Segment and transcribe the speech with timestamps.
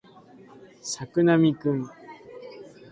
[0.81, 1.85] 作並くん